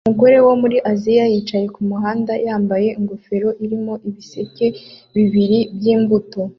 [0.07, 4.65] Umugore wo muri Aziya yicaye kumuhanda yambaye ingofero irimo ibiseke
[5.15, 6.41] bibiri byimbuto